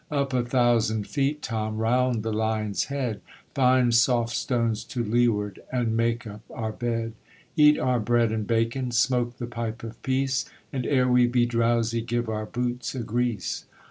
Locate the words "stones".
4.35-4.83